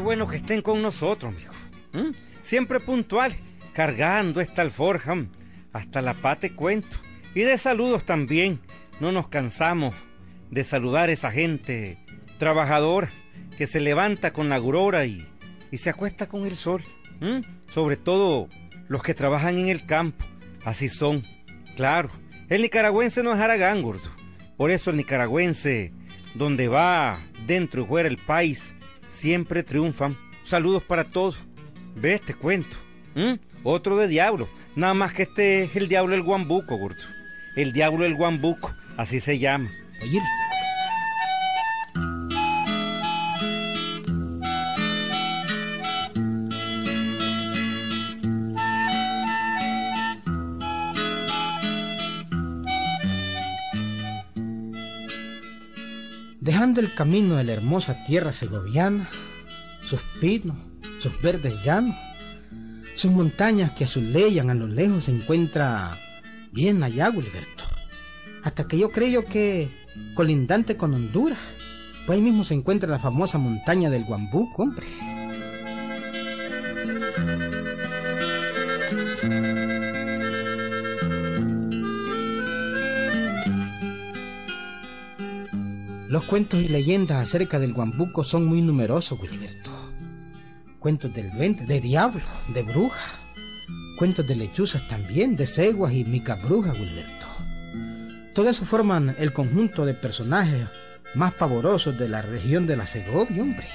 Bueno 0.00 0.26
que 0.26 0.36
estén 0.36 0.62
con 0.62 0.82
nosotros, 0.82 1.34
mijo. 1.34 1.52
¿Mm? 1.92 2.14
Siempre 2.42 2.80
puntual, 2.80 3.34
cargando 3.74 4.40
esta 4.40 4.62
alforja. 4.62 5.16
Hasta 5.72 6.02
la 6.02 6.14
pate 6.14 6.54
cuento. 6.54 6.96
Y 7.34 7.40
de 7.40 7.58
saludos 7.58 8.04
también. 8.04 8.60
No 8.98 9.12
nos 9.12 9.28
cansamos 9.28 9.94
de 10.50 10.64
saludar 10.64 11.08
a 11.08 11.12
esa 11.12 11.30
gente 11.30 11.98
trabajadora 12.38 13.08
que 13.56 13.66
se 13.66 13.80
levanta 13.80 14.32
con 14.32 14.48
la 14.48 14.56
aurora 14.56 15.06
y, 15.06 15.26
y 15.70 15.76
se 15.76 15.90
acuesta 15.90 16.28
con 16.28 16.44
el 16.44 16.56
sol. 16.56 16.82
¿Mm? 17.20 17.40
Sobre 17.70 17.96
todo 17.96 18.48
los 18.88 19.02
que 19.02 19.14
trabajan 19.14 19.58
en 19.58 19.68
el 19.68 19.86
campo. 19.86 20.24
Así 20.64 20.88
son. 20.88 21.22
Claro, 21.76 22.10
el 22.48 22.62
nicaragüense 22.62 23.22
no 23.22 23.32
es 23.32 23.40
aragán, 23.40 23.82
gordo. 23.82 24.10
Por 24.56 24.70
eso 24.70 24.90
el 24.90 24.96
nicaragüense, 24.96 25.92
donde 26.34 26.68
va, 26.68 27.20
dentro 27.46 27.82
y 27.82 27.86
fuera 27.86 28.08
el 28.08 28.18
país, 28.18 28.74
siempre 29.10 29.62
triunfan. 29.62 30.16
Saludos 30.44 30.82
para 30.82 31.04
todos. 31.04 31.36
Ve 31.96 32.14
este 32.14 32.34
cuento. 32.34 32.76
Otro 33.62 33.98
de 33.98 34.08
diablo. 34.08 34.48
Nada 34.76 34.94
más 34.94 35.12
que 35.12 35.24
este 35.24 35.64
es 35.64 35.76
el 35.76 35.88
diablo 35.88 36.12
del 36.12 36.22
guambuco, 36.22 36.76
gordo. 36.78 37.04
El 37.56 37.72
diablo 37.72 38.04
del 38.04 38.14
guambuco, 38.14 38.72
así 38.96 39.20
se 39.20 39.38
llama. 39.38 39.70
Oye. 40.02 40.20
El 56.78 56.94
camino 56.94 57.36
de 57.36 57.44
la 57.44 57.54
hermosa 57.54 58.04
tierra 58.04 58.32
segoviana, 58.32 59.08
sus 59.84 60.02
pinos, 60.20 60.56
sus 61.00 61.20
verdes 61.20 61.64
llanos, 61.64 61.96
sus 62.94 63.10
montañas 63.10 63.72
que 63.72 63.84
azulean 63.84 64.50
a 64.50 64.54
lo 64.54 64.68
lejos 64.68 65.04
se 65.04 65.10
encuentra 65.10 65.96
bien 66.52 66.82
allá, 66.82 67.10
Gilberto. 67.10 67.64
Hasta 68.44 68.68
que 68.68 68.78
yo 68.78 68.90
creo 68.90 69.24
que 69.24 69.68
colindante 70.14 70.76
con 70.76 70.94
Honduras, 70.94 71.38
pues 72.06 72.16
ahí 72.16 72.22
mismo 72.22 72.44
se 72.44 72.54
encuentra 72.54 72.88
la 72.88 72.98
famosa 73.00 73.38
montaña 73.38 73.90
del 73.90 74.04
Guambuco, 74.04 74.62
hombre. 74.62 74.86
Los 86.20 86.28
cuentos 86.28 86.60
y 86.60 86.68
leyendas 86.68 87.16
acerca 87.16 87.58
del 87.58 87.72
guambuco 87.72 88.22
son 88.22 88.44
muy 88.44 88.60
numerosos, 88.60 89.18
Wilberto. 89.18 89.70
Cuentos 90.78 91.14
del 91.14 91.32
duende, 91.32 91.64
de 91.64 91.80
diablo, 91.80 92.20
de 92.52 92.62
bruja. 92.62 93.00
Cuentos 93.96 94.28
de 94.28 94.36
lechuzas 94.36 94.86
también, 94.86 95.34
de 95.38 95.46
ceguas 95.46 95.94
y 95.94 96.04
micabrujas, 96.04 96.78
Wilberto. 96.78 97.26
Todo 98.34 98.50
eso 98.50 98.66
forman 98.66 99.16
el 99.18 99.32
conjunto 99.32 99.86
de 99.86 99.94
personajes 99.94 100.68
más 101.14 101.32
pavorosos 101.32 101.98
de 101.98 102.10
la 102.10 102.20
región 102.20 102.66
de 102.66 102.76
la 102.76 102.86
Segovia, 102.86 103.40
hombre. 103.40 103.66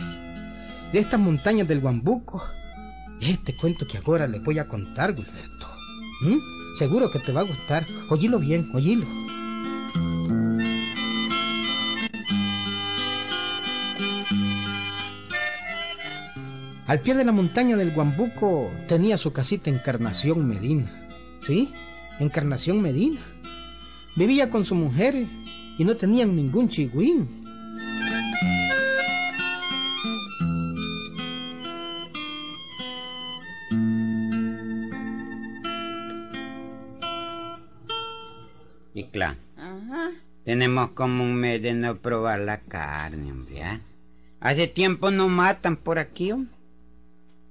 De 0.93 0.99
estas 0.99 1.19
montañas 1.19 1.67
del 1.67 1.79
Guambuco, 1.79 2.45
este 3.21 3.55
cuento 3.55 3.87
que 3.87 3.97
ahora 3.97 4.27
le 4.27 4.37
voy 4.37 4.59
a 4.59 4.67
contar, 4.67 5.15
Wilberto. 5.17 5.67
¿Mm? 6.21 6.77
Seguro 6.77 7.09
que 7.09 7.17
te 7.17 7.31
va 7.31 7.41
a 7.41 7.45
gustar. 7.45 7.83
Oílo 8.11 8.37
bien, 8.37 8.69
oílo. 8.75 9.07
Al 16.87 16.99
pie 16.99 17.15
de 17.15 17.25
la 17.25 17.31
montaña 17.31 17.75
del 17.77 17.95
Guambuco 17.95 18.71
tenía 18.87 19.17
su 19.17 19.33
casita 19.33 19.71
Encarnación 19.71 20.47
Medina. 20.47 20.91
¿Sí? 21.41 21.73
Encarnación 22.19 22.79
Medina. 22.79 23.21
Vivía 24.15 24.51
con 24.51 24.65
su 24.65 24.75
mujer 24.75 25.25
y 25.79 25.83
no 25.83 25.97
tenían 25.97 26.35
ningún 26.35 26.69
chigüín. 26.69 27.43
Y 38.93 39.05
claro, 39.05 39.39
tenemos 40.45 40.91
como 40.91 41.23
un 41.23 41.33
mes 41.33 41.63
de 41.63 41.73
no 41.73 41.97
probar 41.97 42.41
la 42.41 42.61
carne, 42.61 43.31
hombre. 43.31 43.63
¿ah? 43.63 43.81
Hace 44.39 44.67
tiempo 44.67 45.09
no 45.09 45.27
matan 45.27 45.77
por 45.77 45.97
aquí, 45.97 46.31
hombre. 46.31 46.54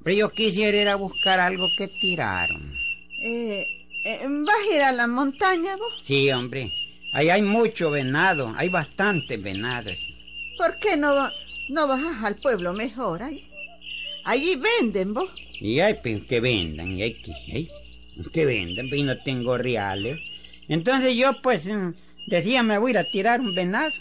Pero 0.04 0.16
yo 0.16 0.31
quisiera 0.31 0.81
ir 0.81 0.88
a 0.88 0.97
buscar 0.97 1.41
algo 1.41 1.66
que 1.78 1.88
tiraron. 1.88 2.75
Eh, 3.22 3.65
eh, 4.04 4.20
¿Vas 4.28 4.56
a 4.56 4.76
ir 4.76 4.82
a 4.82 4.92
la 4.92 5.06
montaña 5.06 5.76
vos? 5.76 6.03
Sí, 6.06 6.31
hombre. 6.31 6.70
Ahí 7.15 7.31
hay 7.31 7.41
mucho 7.41 7.91
venado, 7.91 8.53
hay 8.56 8.69
bastantes 8.69 9.42
venados. 9.42 9.97
¿Por 10.59 10.78
qué 10.78 10.97
no, 10.97 11.28
no 11.70 11.88
vas 11.88 12.03
al 12.22 12.37
pueblo 12.37 12.75
mejor? 12.75 13.22
Ahí, 13.22 13.48
allí 14.25 14.56
venden 14.56 15.15
vos. 15.15 15.31
Y 15.59 15.81
hay 15.81 15.94
pues, 15.94 16.25
que 16.25 16.41
vendan, 16.41 16.92
y 16.92 17.03
hay 17.03 17.15
que, 17.15 17.32
hay, 17.32 17.71
que 18.31 18.44
vendan, 18.44 18.88
pues, 18.91 19.00
y 19.00 19.04
no 19.04 19.22
tengo 19.22 19.56
reales. 19.56 20.21
Entonces 20.69 21.16
yo 21.16 21.41
pues 21.41 21.65
mm, 21.66 21.94
decía 22.26 22.62
me 22.62 22.76
voy 22.78 22.91
a 22.91 22.92
ir 22.92 22.98
a 22.98 23.10
tirar 23.10 23.41
un 23.41 23.54
venado. 23.54 23.92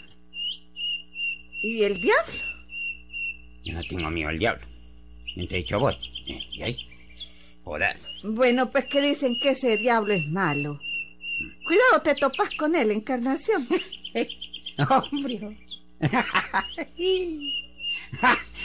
¿Y 1.62 1.82
el 1.82 1.98
diablo? 1.98 2.34
Yo 3.64 3.72
no 3.72 3.80
tengo 3.88 4.10
miedo 4.10 4.28
al 4.28 4.38
diablo. 4.38 4.73
He 5.36 5.46
dicho 5.46 5.78
vos. 5.78 5.98
¿Y 6.26 6.62
ahí? 6.62 6.76
Joder. 7.64 7.96
Bueno, 8.22 8.70
pues 8.70 8.84
que 8.86 9.00
dicen 9.00 9.36
que 9.42 9.50
ese 9.50 9.76
diablo 9.76 10.14
es 10.14 10.28
malo. 10.28 10.80
Cuidado, 11.66 12.02
te 12.02 12.14
topas 12.14 12.50
con 12.56 12.76
él, 12.76 12.90
encarnación. 12.90 13.66
Hombre. 14.90 15.58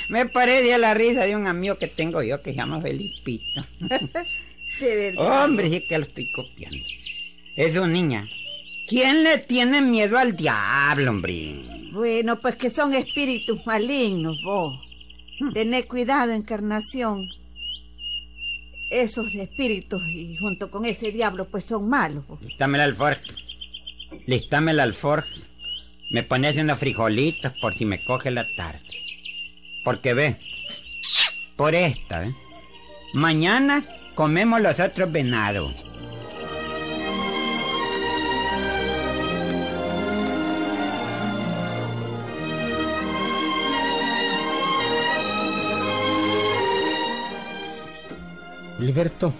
Me 0.10 0.26
parece 0.26 0.74
a 0.74 0.78
la 0.78 0.94
risa 0.94 1.26
de 1.26 1.36
un 1.36 1.48
amigo 1.48 1.78
que 1.78 1.88
tengo 1.88 2.22
yo 2.22 2.42
que 2.42 2.52
se 2.52 2.58
llama 2.58 2.82
Felipito. 2.82 3.66
de 4.80 4.96
verdad. 4.96 5.46
Hombre, 5.46 5.70
sí 5.70 5.88
que 5.88 5.98
lo 5.98 6.04
estoy 6.04 6.32
copiando. 6.32 6.86
Es 7.56 7.76
una 7.76 7.88
niña. 7.88 8.28
¿Quién 8.88 9.24
le 9.24 9.38
tiene 9.38 9.82
miedo 9.82 10.18
al 10.18 10.36
diablo, 10.36 11.12
hombre? 11.12 11.56
Bueno, 11.92 12.40
pues 12.40 12.56
que 12.56 12.70
son 12.70 12.94
espíritus 12.94 13.66
malignos, 13.66 14.42
vos. 14.44 14.89
Tené 15.54 15.84
cuidado, 15.86 16.32
encarnación. 16.32 17.28
Esos 18.92 19.36
espíritus 19.36 20.02
y 20.10 20.36
junto 20.38 20.72
con 20.72 20.86
ese 20.86 21.12
diablo 21.12 21.48
pues 21.48 21.66
son 21.66 21.90
malos. 21.90 22.26
Lístame 22.42 22.78
la 22.78 22.86
alforja. 22.86 23.22
Lístame 24.26 24.74
la 24.74 24.84
alforja. 24.84 25.30
Me 26.12 26.24
pones 26.24 26.58
unos 26.58 26.80
frijolitos 26.80 27.52
por 27.62 27.76
si 27.76 27.86
me 27.86 28.04
coge 28.04 28.32
la 28.32 28.46
tarde. 28.58 28.82
Porque 29.84 30.14
ve, 30.14 30.38
por 31.56 31.76
esta, 31.76 32.26
¿eh? 32.26 32.36
Mañana 33.14 33.86
comemos 34.16 34.62
los 34.62 34.80
otros 34.80 35.12
venados. 35.12 35.74
Gilberto, 48.80 49.34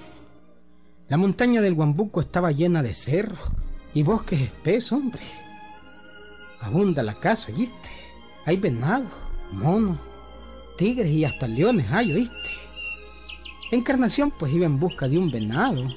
la 1.08 1.16
montaña 1.16 1.62
del 1.62 1.74
Guambuco 1.74 2.20
estaba 2.20 2.52
llena 2.52 2.84
de 2.84 2.94
cerros 2.94 3.40
y 3.94 4.04
bosques 4.04 4.42
espesos, 4.42 4.92
hombre. 4.92 5.22
Abunda 6.60 7.02
la 7.04 7.14
casa, 7.14 7.50
¿oíste? 7.56 7.90
Hay 8.46 8.58
venados, 8.58 9.10
monos, 9.54 9.98
tigres 10.78 11.10
y 11.10 11.24
hasta 11.24 11.48
leones 11.48 11.90
hay, 11.90 12.12
¿oíste? 12.12 12.50
Encarnación 13.72 14.30
pues 14.32 14.52
iba 14.52 14.66
en 14.66 14.78
busca 14.78 15.08
de 15.08 15.18
un 15.18 15.32
venado. 15.32 15.88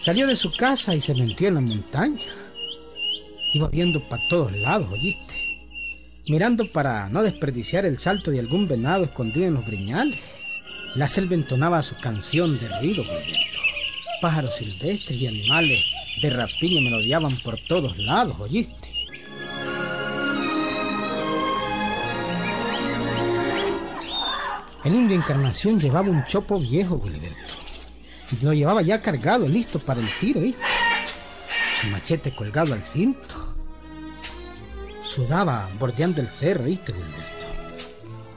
Salió 0.00 0.26
de 0.26 0.36
su 0.36 0.50
casa 0.52 0.94
y 0.94 1.02
se 1.02 1.14
metió 1.14 1.48
en 1.48 1.54
la 1.54 1.60
montaña. 1.60 2.22
Iba 3.52 3.68
viendo 3.68 4.00
para 4.08 4.22
todos 4.30 4.52
lados, 4.52 4.88
¿oíste? 4.90 5.39
Mirando 6.30 6.64
para 6.64 7.08
no 7.08 7.24
desperdiciar 7.24 7.84
el 7.84 7.98
salto 7.98 8.30
de 8.30 8.38
algún 8.38 8.68
venado 8.68 9.04
escondido 9.04 9.46
en 9.46 9.54
los 9.54 9.66
briñales. 9.66 10.20
La 10.94 11.08
selva 11.08 11.34
entonaba 11.34 11.82
su 11.82 11.96
canción 11.96 12.58
de 12.60 12.68
ruido 12.68 13.02
viento. 13.02 13.58
Pájaros 14.22 14.54
silvestres 14.54 15.20
y 15.20 15.26
animales 15.26 15.84
de 16.22 16.30
rapiña 16.30 16.82
melodiaban 16.82 17.36
por 17.38 17.58
todos 17.58 17.98
lados, 17.98 18.36
¿oíste? 18.38 18.88
El 24.84 24.94
indio 24.94 25.16
Encarnación 25.16 25.80
llevaba 25.80 26.08
un 26.08 26.24
chopo 26.26 26.60
viejo, 26.60 27.02
Gilberto. 27.02 27.54
Lo 28.42 28.52
llevaba 28.52 28.82
ya 28.82 29.02
cargado, 29.02 29.48
listo 29.48 29.80
para 29.80 30.00
el 30.00 30.08
tiro, 30.20 30.40
¿viste? 30.40 30.62
Su 31.80 31.88
machete 31.88 32.32
colgado 32.32 32.72
al 32.74 32.82
cinto 32.82 33.49
sudaba 35.10 35.68
bordeando 35.78 36.20
el 36.20 36.28
cerro, 36.28 36.64
¿viste, 36.64 36.92
Gilberto? 36.92 37.46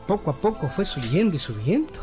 Poco 0.08 0.32
a 0.32 0.38
poco 0.38 0.68
fue 0.68 0.86
subiendo 0.86 1.36
y 1.36 1.40
subiendo. 1.40 1.94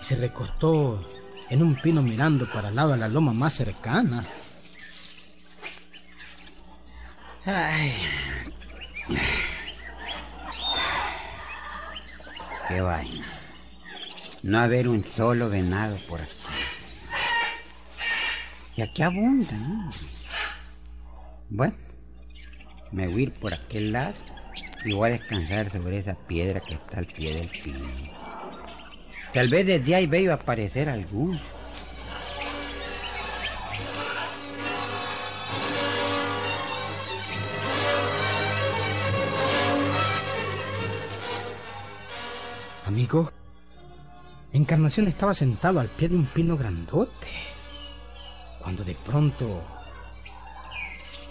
Y 0.00 0.04
se 0.04 0.14
recostó 0.14 1.04
en 1.50 1.62
un 1.62 1.74
pino 1.74 2.02
mirando 2.02 2.48
para 2.50 2.68
el 2.68 2.76
lado 2.76 2.92
de 2.92 2.98
la 2.98 3.08
loma 3.08 3.32
más 3.32 3.54
cercana. 3.54 4.24
Ay. 7.44 7.92
Qué 12.68 12.80
vaina. 12.80 13.26
No 14.44 14.60
haber 14.60 14.88
un 14.88 15.04
solo 15.04 15.50
venado 15.50 15.96
por 16.08 16.20
aquí. 16.20 16.32
Y 18.76 18.82
aquí 18.82 19.02
abunda, 19.02 19.52
¿no? 19.52 19.90
Bueno, 21.50 21.74
me 22.92 23.08
voy 23.08 23.20
a 23.20 23.24
ir 23.24 23.32
por 23.32 23.54
aquel 23.54 23.92
lado 23.92 24.14
y 24.84 24.92
voy 24.92 25.08
a 25.08 25.12
descansar 25.12 25.72
sobre 25.72 25.98
esa 25.98 26.14
piedra 26.14 26.60
que 26.60 26.74
está 26.74 26.98
al 26.98 27.06
pie 27.06 27.34
del 27.34 27.48
pino. 27.48 27.88
Tal 29.32 29.48
vez 29.48 29.66
desde 29.66 29.94
ahí 29.94 30.06
veo 30.06 30.32
aparecer 30.32 30.88
alguno. 30.88 31.40
Amigo, 42.84 43.30
Encarnación 44.52 45.08
estaba 45.08 45.32
sentado 45.32 45.80
al 45.80 45.88
pie 45.88 46.10
de 46.10 46.16
un 46.16 46.26
pino 46.26 46.58
grandote, 46.58 47.28
cuando 48.60 48.84
de 48.84 48.94
pronto 48.94 49.62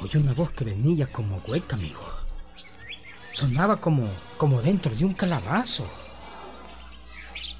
oyó 0.01 0.19
una 0.19 0.33
voz 0.33 0.51
que 0.51 0.65
venía 0.65 1.11
como 1.11 1.37
hueca, 1.47 1.75
amigo. 1.75 2.01
Sonaba 3.33 3.77
como, 3.77 4.07
como 4.37 4.61
dentro 4.61 4.93
de 4.93 5.05
un 5.05 5.13
calabazo. 5.13 5.87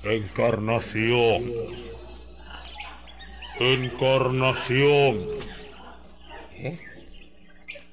Encarnación. 0.03 1.51
Encarnación. 3.59 5.25
¿Eh? 6.53 6.79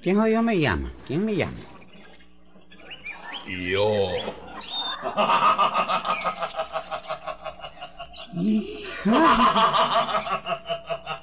¿Quién 0.03 0.19
hoy 0.19 0.37
me 0.43 0.59
llama? 0.59 0.93
¿Quién 1.07 1.25
me 1.25 1.37
llama? 1.37 1.61
Yo. 3.47 4.11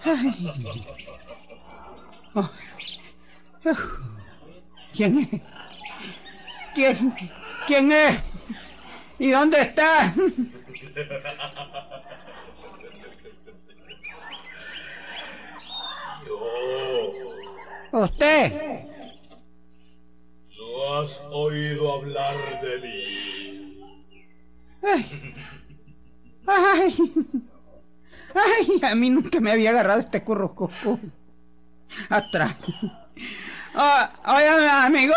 Oh. 0.08 1.15
¿Quién 4.94 5.20
es? 5.20 5.42
¿Quién? 6.76 7.14
¿Quién 7.66 7.92
es? 7.92 8.20
¿Y 9.18 9.32
dónde 9.32 9.62
está? 9.62 10.14
Yo. 16.26 16.40
¿Usted? 17.92 18.86
¿No 20.58 21.00
has 21.00 21.22
oído 21.32 21.94
hablar 21.94 22.62
de 22.62 22.78
mí? 22.82 24.16
Ay. 24.84 25.36
Ay. 26.46 26.96
Ay, 28.36 28.82
a 28.84 28.96
mí 28.96 29.10
nunca 29.10 29.40
me 29.40 29.52
había 29.52 29.72
agarrado 29.72 30.02
este 30.02 30.24
currucucú. 30.24 31.00
Atrás. 32.10 32.56
Oh, 33.78 34.08
oye, 34.28 34.70
amigo, 34.70 35.14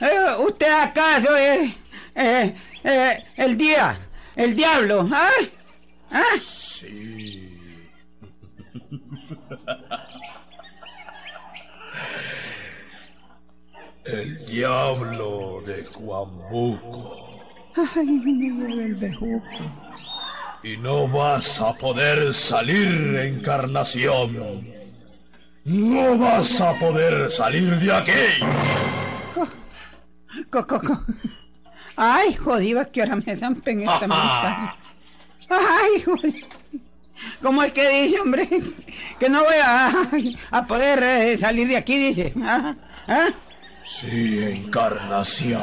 eh, 0.00 0.44
¿usted 0.46 0.70
acaso 0.70 1.34
es 1.34 1.74
eh, 2.14 2.54
eh, 2.84 3.24
el 3.36 3.56
día, 3.56 3.96
el 4.36 4.54
diablo? 4.54 5.08
¿Ah? 5.10 5.30
¿Ah? 6.10 6.36
Sí. 6.38 7.80
El 14.04 14.44
diablo 14.44 15.62
de 15.66 15.84
Juanbuco. 15.84 17.16
Ay, 17.94 18.20
lleva 18.24 18.72
el 18.72 18.94
bejuco. 18.96 19.46
Y 20.62 20.76
no 20.76 21.08
vas 21.08 21.62
a 21.62 21.72
poder 21.74 22.34
salir, 22.34 23.16
encarnación. 23.16 24.79
No 25.64 26.18
vas 26.18 26.60
a 26.60 26.74
poder 26.78 27.30
salir 27.30 27.78
de 27.78 27.92
aquí. 27.92 28.12
Co, 30.48 30.66
co, 30.66 30.80
co. 30.80 31.04
Ay, 31.96 32.34
jodiva, 32.34 32.84
que 32.86 33.02
ahora 33.02 33.16
me 33.16 33.36
zampen 33.36 33.82
esta 33.82 34.06
montaña. 34.06 34.74
Ay, 35.48 36.00
jodiva. 36.02 36.46
¿Cómo 37.42 37.62
es 37.62 37.72
que 37.72 38.02
dice, 38.04 38.20
hombre? 38.20 38.48
Que 39.18 39.28
no 39.28 39.44
voy 39.44 39.56
a, 39.62 39.92
a 40.50 40.66
poder 40.66 41.02
eh, 41.02 41.38
salir 41.38 41.68
de 41.68 41.76
aquí, 41.76 41.98
dice. 41.98 42.32
¿Ah? 42.42 42.74
¿Ah? 43.06 43.28
Sí, 43.84 44.42
encarnación. 44.44 45.60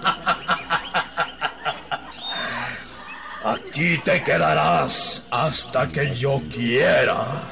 Aquí 3.77 3.99
te 3.99 4.23
quedarás 4.23 5.27
hasta 5.31 5.87
que 5.87 6.15
yo 6.15 6.41
quiera. 6.49 7.43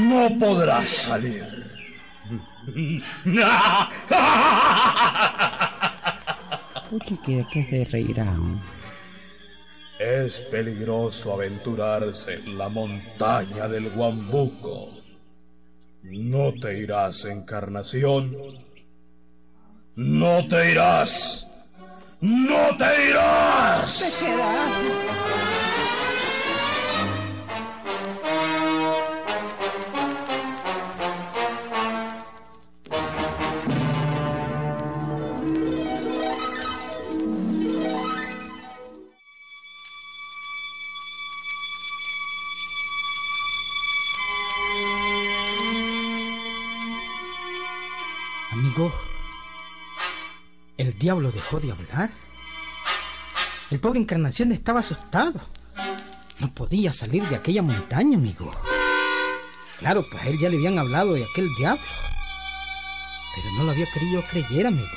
No 0.00 0.36
podrás 0.36 0.88
salir. 0.88 1.44
Es 9.96 10.40
peligroso 10.40 11.34
aventurarse 11.34 12.34
en 12.34 12.58
la 12.58 12.68
montaña 12.68 13.68
del 13.68 13.90
Guambuco. 13.90 14.88
No 16.02 16.52
te 16.60 16.76
irás, 16.76 17.26
encarnación. 17.26 18.36
No 19.94 20.48
te 20.48 20.72
irás. 20.72 21.46
No 22.20 22.76
te 22.76 23.08
irás. 23.08 23.39
Amigo, 48.52 48.92
el 50.78 50.98
diablo 50.98 51.30
dejó 51.30 51.60
de 51.60 51.70
hablar. 51.70 52.10
El 53.70 53.78
pobre 53.78 54.00
Encarnación 54.00 54.50
estaba 54.50 54.80
asustado. 54.80 55.40
No 56.40 56.52
podía 56.52 56.92
salir 56.92 57.22
de 57.28 57.36
aquella 57.36 57.62
montaña, 57.62 58.16
amigo. 58.16 58.50
Claro, 59.78 60.04
pues 60.10 60.22
a 60.22 60.26
él 60.26 60.38
ya 60.38 60.48
le 60.48 60.56
habían 60.56 60.78
hablado 60.78 61.14
de 61.14 61.24
aquel 61.24 61.48
diablo. 61.56 61.82
Pero 63.34 63.54
no 63.56 63.64
lo 63.64 63.70
había 63.70 63.86
querido 63.86 64.22
creer, 64.22 64.66
amigo. 64.66 64.88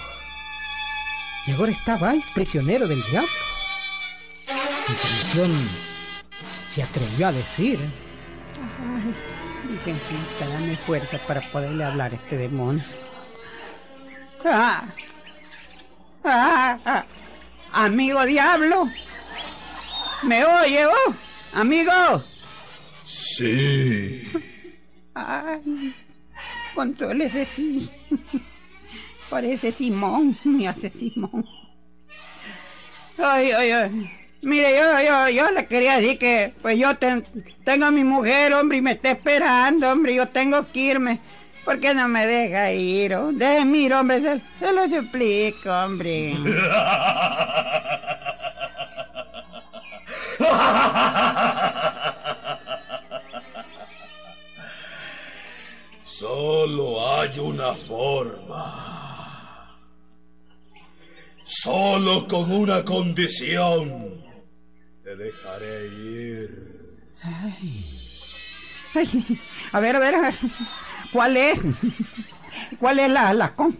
Y 1.46 1.52
ahora 1.52 1.72
estaba 1.72 2.10
ahí, 2.10 2.24
prisionero 2.34 2.88
del 2.88 3.04
diablo. 3.04 3.30
Encarnación 4.88 5.52
se 6.70 6.82
atrevió 6.82 7.28
a 7.28 7.32
decir. 7.32 7.80
Ay, 9.86 10.02
dame 10.40 10.76
fuerza 10.78 11.20
para 11.28 11.52
poderle 11.52 11.84
hablar 11.84 12.14
a 12.14 12.16
este 12.16 12.38
demonio. 12.38 12.84
Ah, 14.46 14.84
ah, 16.24 16.80
ah, 16.86 17.06
amigo 17.74 18.26
diablo, 18.26 18.90
¿me 20.24 20.44
oye 20.46 20.86
vos? 20.86 21.16
Amigo. 21.54 21.92
Sí. 23.06 24.28
Ay, 25.14 25.94
contrólese 26.74 27.48
sí. 27.56 27.90
Parece 29.30 29.72
Simón, 29.72 30.38
me 30.44 30.68
hace 30.68 30.90
Simón. 30.90 31.46
Ay, 33.18 33.52
ay, 33.52 33.72
ay. 33.72 34.12
Mire, 34.42 34.76
yo, 34.76 35.00
yo, 35.02 35.30
yo 35.30 35.52
le 35.52 35.66
quería 35.68 35.98
decir 35.98 36.18
que, 36.18 36.54
pues 36.62 36.78
yo 36.78 36.98
ten- 36.98 37.26
tengo 37.64 37.86
a 37.86 37.92
mi 37.92 38.04
mujer, 38.04 38.54
hombre, 38.54 38.80
y 38.80 38.82
me 38.82 38.92
está 38.92 39.12
esperando, 39.12 39.90
hombre, 39.90 40.16
yo 40.16 40.28
tengo 40.28 40.70
que 40.72 40.80
irme. 40.80 41.20
¿Por 41.64 41.80
qué 41.80 41.94
no 41.94 42.10
me 42.10 42.28
deja 42.28 42.74
ir? 42.74 43.14
oh? 43.16 43.32
Déjeme 43.32 43.78
ir, 43.78 43.94
hombre, 43.94 44.20
se, 44.22 44.42
se 44.60 44.74
lo 44.74 44.86
suplico, 44.90 45.72
hombre. 45.72 46.34
una 57.44 57.74
forma. 57.74 58.80
Solo 61.44 62.28
con 62.28 62.52
una 62.52 62.84
condición. 62.86 64.24
Te 65.04 65.16
dejaré 65.16 65.88
ir. 65.88 67.04
Ay, 67.22 67.86
a 69.74 69.80
ver, 69.80 69.96
a 69.96 70.00
ver, 70.00 70.16
a 70.16 70.22
ver. 70.22 70.34
¿Cuál 71.12 71.38
es? 71.38 71.60
¿Cuál 72.80 73.00
es 73.00 73.12
la, 73.12 73.34
la, 73.34 73.56
con- 73.56 73.78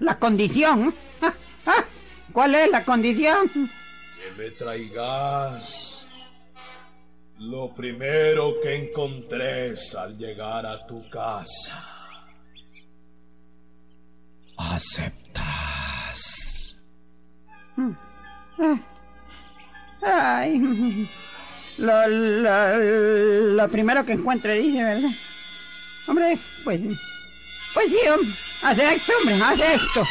la 0.00 0.18
condición? 0.18 0.94
¿Cuál 2.32 2.54
es 2.54 2.70
la 2.70 2.84
condición? 2.84 3.48
Que 3.54 4.30
me 4.42 4.50
traigas 4.50 6.06
lo 7.38 7.72
primero 7.74 8.60
que 8.60 8.74
encontres 8.76 9.94
al 9.94 10.18
llegar 10.18 10.66
a 10.66 10.86
tu 10.86 11.08
casa. 11.08 11.97
¿Aceptas? 14.58 16.18
Ay, 20.02 21.08
lo, 21.78 22.08
lo, 22.08 22.76
lo 23.54 23.68
primero 23.68 24.04
que 24.04 24.12
encuentre, 24.12 24.54
dice, 24.54 24.82
¿verdad? 24.82 25.10
Hombre, 26.08 26.38
pues, 26.64 26.80
pues 27.74 27.86
sí, 27.86 28.08
hombre, 28.08 28.28
acepto, 28.62 29.12
hombre, 29.20 29.34
acepto. 29.44 30.04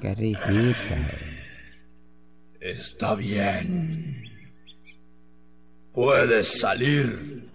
Qué 0.00 0.14
risita. 0.14 0.96
Está 2.60 3.14
bien. 3.14 4.25
Puedes 5.96 6.60
salir. 6.60 7.48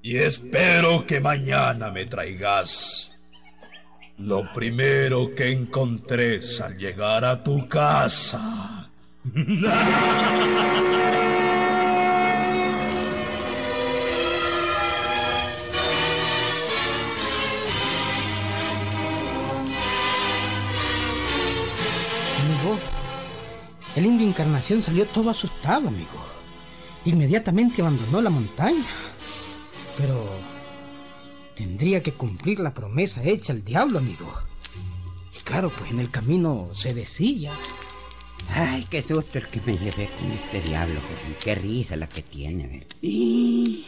Y 0.00 0.16
espero 0.16 1.04
que 1.04 1.20
mañana 1.20 1.90
me 1.90 2.06
traigas 2.06 3.12
lo 4.16 4.50
primero 4.54 5.34
que 5.34 5.52
encontres 5.52 6.58
al 6.62 6.78
llegar 6.78 7.22
a 7.26 7.44
tu 7.44 7.68
casa. 7.68 8.88
Amigo, 22.40 22.78
el 23.96 24.06
indio 24.06 24.26
Encarnación 24.28 24.80
salió 24.80 25.04
todo 25.04 25.28
asustado, 25.28 25.88
amigo. 25.88 26.35
Inmediatamente 27.06 27.82
abandonó 27.82 28.20
la 28.20 28.30
montaña. 28.30 28.84
Pero 29.96 30.28
tendría 31.56 32.02
que 32.02 32.12
cumplir 32.12 32.60
la 32.60 32.74
promesa 32.74 33.22
hecha 33.22 33.52
al 33.52 33.64
diablo, 33.64 33.98
amigo. 33.98 34.32
Y 35.34 35.40
claro, 35.42 35.70
pues 35.70 35.92
en 35.92 36.00
el 36.00 36.10
camino 36.10 36.68
se 36.74 36.92
decía. 36.92 37.52
Ay, 38.54 38.86
qué 38.90 39.02
susto 39.02 39.38
el 39.38 39.46
que 39.46 39.60
me 39.64 39.78
llevé 39.78 40.10
con 40.18 40.30
este 40.32 40.60
diablo. 40.60 41.00
Qué 41.42 41.54
risa 41.54 41.96
la 41.96 42.08
que 42.08 42.22
tiene, 42.22 42.66
¿ver? 42.66 42.86
Y... 43.00 43.86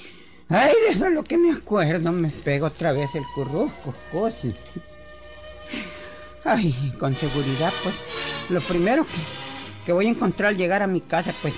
Ay, 0.48 0.72
de 0.86 0.92
eso 0.92 1.06
es 1.06 1.12
lo 1.12 1.24
que 1.24 1.36
me 1.36 1.52
acuerdo. 1.52 2.12
Me 2.12 2.30
pego 2.30 2.68
otra 2.68 2.92
vez 2.92 3.14
el 3.14 3.24
currusco, 3.34 3.94
cosas. 4.12 4.54
Ay, 6.44 6.94
con 6.98 7.14
seguridad, 7.14 7.72
pues, 7.82 7.94
lo 8.48 8.60
primero 8.60 9.04
que, 9.04 9.12
que 9.84 9.92
voy 9.92 10.06
a 10.06 10.10
encontrar 10.10 10.50
al 10.50 10.56
llegar 10.56 10.82
a 10.82 10.86
mi 10.86 11.00
casa, 11.00 11.34
pues, 11.42 11.54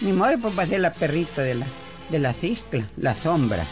mi 0.00 0.12
modo 0.12 0.38
pues 0.40 0.58
va 0.58 0.64
a 0.64 0.66
ser 0.66 0.80
la 0.80 0.92
perrita 0.92 1.42
de 1.42 1.54
la, 1.54 1.66
de 2.10 2.18
la 2.18 2.32
ciscla, 2.32 2.88
la 2.96 3.14
sombra. 3.14 3.64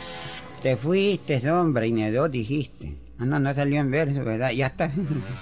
Te 0.62 0.76
fuiste, 0.76 1.41
sombra, 1.41 1.87
y 1.87 2.11
dos 2.11 2.31
dijiste. 2.31 2.95
Ah, 3.19 3.25
no, 3.25 3.38
no 3.38 3.55
salió 3.55 3.81
en 3.81 3.91
verso, 3.91 4.25
¿verdad? 4.25 4.50
Ya 4.50 4.67
está. 4.67 4.91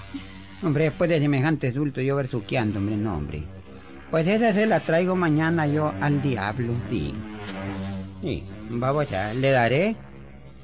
Hombre, 0.63 0.85
después 0.85 1.09
de 1.09 1.19
semejante 1.19 1.73
sulto 1.73 2.01
yo 2.01 2.15
versuqueando, 2.15 2.79
hombre, 2.79 2.97
no, 2.97 3.15
hombre. 3.15 3.43
Pues 4.11 4.27
esa 4.27 4.53
se 4.53 4.67
la 4.67 4.81
traigo 4.81 5.15
mañana 5.15 5.65
yo 5.65 5.93
al 6.01 6.21
diablo, 6.21 6.73
sí. 6.89 7.15
Sí, 8.21 8.43
vamos 8.69 9.11
a, 9.11 9.33
le 9.33 9.49
daré 9.49 9.95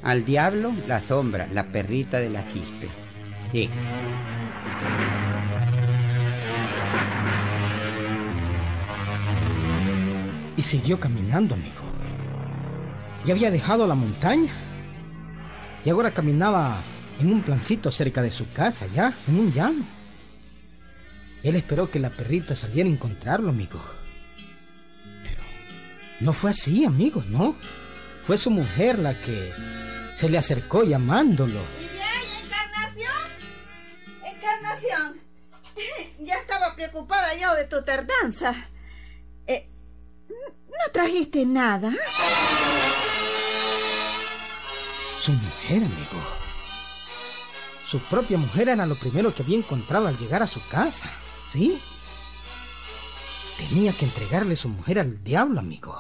al 0.04 0.24
diablo 0.26 0.72
la 0.86 1.02
sombra, 1.02 1.48
la 1.52 1.64
perrita 1.64 2.20
de 2.20 2.30
la 2.30 2.44
cispe. 2.44 2.90
Sí. 3.52 3.70
Y 10.58 10.64
siguió 10.64 11.00
caminando, 11.00 11.54
amigo. 11.54 11.84
Ya 13.24 13.34
había 13.34 13.52
dejado 13.52 13.86
la 13.86 13.94
montaña. 13.94 14.52
Y 15.86 15.90
ahora 15.90 16.14
caminaba 16.14 16.82
en 17.20 17.32
un 17.32 17.44
plancito 17.44 17.92
cerca 17.92 18.24
de 18.24 18.32
su 18.32 18.52
casa, 18.52 18.88
ya, 18.88 19.14
en 19.28 19.40
un 19.40 19.54
llano. 19.54 19.86
Él 21.44 21.56
esperó 21.56 21.90
que 21.90 22.00
la 22.00 22.10
perrita 22.10 22.56
saliera 22.56 22.90
a 22.90 22.92
encontrarlo, 22.92 23.50
amigo. 23.50 23.80
Pero 25.24 25.42
no 26.22 26.34
fue 26.34 26.50
así, 26.50 26.86
amigo, 26.86 27.24
no. 27.30 27.56
Fue 28.26 28.40
su 28.40 28.50
mujer 28.50 28.98
la 28.98 29.14
que 29.14 29.52
se 30.16 30.28
le 30.28 30.40
acercó 30.40 30.84
llamándolo. 30.84 31.62
Encarnación. 32.44 33.14
Encarnación. 34.26 35.22
Ya 36.26 36.34
estaba 36.40 36.76
preocupada 36.76 37.36
yo 37.40 37.54
de 37.54 37.66
tu 37.66 37.84
tardanza. 37.84 38.68
¿No 40.86 40.92
trajiste 40.92 41.46
nada? 41.46 41.94
Su 45.20 45.34
mujer, 45.34 45.84
amigo. 45.84 46.22
Su 47.86 48.00
propia 48.00 48.38
mujer 48.38 48.70
era 48.70 48.86
lo 48.86 48.96
primero 48.96 49.34
que 49.34 49.44
había 49.44 49.58
encontrado 49.58 50.08
al 50.08 50.18
llegar 50.18 50.44
a 50.44 50.48
su 50.48 50.60
casa, 50.68 51.10
¿sí? 51.48 51.80
Tenía 53.58 53.94
que 53.94 54.06
entregarle 54.06 54.56
su 54.56 54.70
mujer 54.70 55.00
al 55.00 55.24
diablo, 55.24 55.60
amigo. 55.60 55.98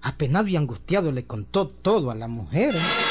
Apenado 0.00 0.46
y 0.48 0.56
angustiado 0.56 1.12
le 1.12 1.26
contó 1.26 1.68
todo 1.68 2.10
a 2.10 2.14
la 2.14 2.28
mujer. 2.28 2.76
¿eh? 2.76 3.07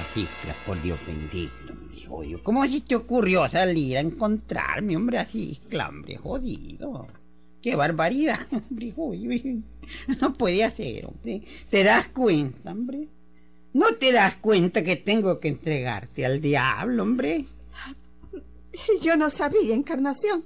Así, 0.00 0.28
por 0.66 0.80
Dios 0.82 0.98
bendito, 1.06 1.72
hombre, 1.72 2.06
jodido. 2.06 2.42
¿Cómo 2.42 2.62
así 2.62 2.80
te 2.80 2.96
ocurrió 2.96 3.48
salir 3.48 3.96
a 3.96 4.00
encontrarme, 4.00 4.96
hombre, 4.96 5.18
así, 5.18 5.58
hombre, 5.88 6.16
jodido? 6.16 7.06
¡Qué 7.62 7.74
barbaridad, 7.74 8.46
hombre, 8.52 8.92
jodido! 8.92 9.62
No 10.20 10.32
puede 10.32 10.64
hacer, 10.64 11.06
hombre. 11.06 11.42
¿Te 11.70 11.84
das 11.84 12.08
cuenta, 12.08 12.72
hombre? 12.72 13.08
¿No 13.72 13.94
te 13.94 14.10
das 14.10 14.36
cuenta 14.36 14.82
que 14.82 14.96
tengo 14.96 15.38
que 15.38 15.48
entregarte 15.48 16.26
al 16.26 16.40
diablo, 16.40 17.02
hombre? 17.02 17.46
Yo 19.02 19.16
no 19.16 19.30
sabía, 19.30 19.74
Encarnación. 19.74 20.44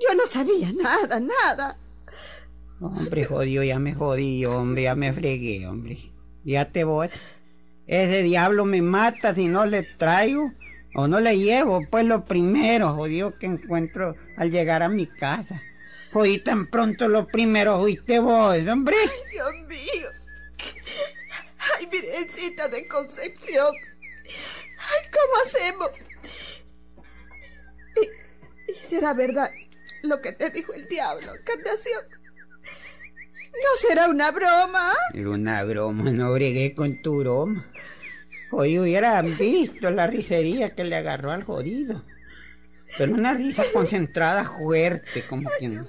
Yo 0.00 0.14
no 0.14 0.26
sabía 0.26 0.72
nada, 0.72 1.20
nada. 1.20 1.78
Hombre, 2.80 3.24
jodido, 3.24 3.62
ya 3.62 3.78
me 3.78 3.94
jodí, 3.94 4.44
hombre, 4.44 4.82
ya 4.84 4.94
me 4.94 5.12
fregué, 5.12 5.66
hombre. 5.66 5.98
Ya 6.44 6.70
te 6.70 6.84
voy. 6.84 7.08
Ese 7.86 8.22
diablo 8.22 8.64
me 8.64 8.80
mata 8.82 9.34
si 9.34 9.46
no 9.46 9.66
le 9.66 9.82
traigo 9.82 10.52
o 10.94 11.08
no 11.08 11.20
le 11.20 11.38
llevo, 11.38 11.86
pues 11.90 12.04
lo 12.04 12.24
primero, 12.24 12.94
jodido, 12.94 13.36
que 13.38 13.46
encuentro 13.46 14.16
al 14.36 14.50
llegar 14.50 14.82
a 14.82 14.88
mi 14.88 15.06
casa. 15.06 15.60
Jodí 16.12 16.38
tan 16.38 16.68
pronto 16.68 17.08
lo 17.08 17.26
primero 17.26 17.76
fuiste 17.78 18.20
vos, 18.20 18.56
hombre. 18.68 18.96
Dios 19.32 19.52
mío. 19.66 20.08
Ay, 21.76 21.86
Virgencita 21.86 22.68
de 22.68 22.86
Concepción. 22.86 23.74
Ay, 24.24 25.10
¿cómo 25.12 25.42
hacemos? 25.44 25.90
¿Y, 27.96 28.70
y 28.72 28.74
será 28.84 29.12
verdad 29.12 29.50
lo 30.02 30.20
que 30.20 30.32
te 30.32 30.50
dijo 30.50 30.72
el 30.72 30.86
diablo, 30.86 31.34
Encarnación? 31.34 32.23
¿No 33.54 33.88
será 33.88 34.08
una 34.08 34.30
broma? 34.30 34.92
Era 35.12 35.30
una 35.30 35.64
broma, 35.64 36.10
no 36.10 36.32
bregué 36.32 36.74
con 36.74 37.00
tu 37.02 37.20
broma. 37.20 37.64
Hoy 38.50 38.78
hubieran 38.78 39.36
visto 39.36 39.90
la 39.90 40.06
risería 40.06 40.74
que 40.74 40.84
le 40.84 40.96
agarró 40.96 41.30
al 41.32 41.44
jodido. 41.44 42.02
Pero 42.98 43.14
una 43.14 43.34
risa 43.34 43.64
concentrada 43.72 44.44
fuerte, 44.44 45.22
como 45.22 45.50
quien... 45.58 45.86